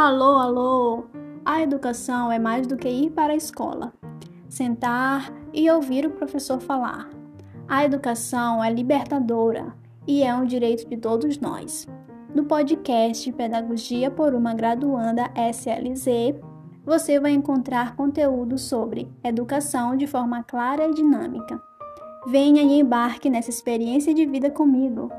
Alô, 0.00 0.38
alô! 0.38 1.04
A 1.44 1.60
educação 1.60 2.30
é 2.30 2.38
mais 2.38 2.68
do 2.68 2.76
que 2.76 2.88
ir 2.88 3.10
para 3.10 3.32
a 3.32 3.36
escola, 3.36 3.92
sentar 4.48 5.28
e 5.52 5.68
ouvir 5.68 6.06
o 6.06 6.10
professor 6.10 6.60
falar. 6.60 7.10
A 7.66 7.84
educação 7.84 8.62
é 8.62 8.72
libertadora 8.72 9.74
e 10.06 10.22
é 10.22 10.32
um 10.32 10.46
direito 10.46 10.88
de 10.88 10.96
todos 10.96 11.40
nós. 11.40 11.84
No 12.32 12.44
podcast 12.44 13.32
Pedagogia 13.32 14.08
por 14.08 14.36
uma 14.36 14.54
Graduanda 14.54 15.32
SLZ, 15.34 16.38
você 16.86 17.18
vai 17.18 17.32
encontrar 17.32 17.96
conteúdo 17.96 18.56
sobre 18.56 19.10
educação 19.24 19.96
de 19.96 20.06
forma 20.06 20.44
clara 20.44 20.86
e 20.86 20.94
dinâmica. 20.94 21.60
Venha 22.28 22.62
e 22.62 22.78
embarque 22.78 23.28
nessa 23.28 23.50
experiência 23.50 24.14
de 24.14 24.24
vida 24.26 24.48
comigo. 24.48 25.10